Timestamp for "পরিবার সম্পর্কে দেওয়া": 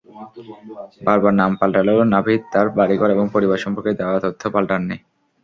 3.35-4.17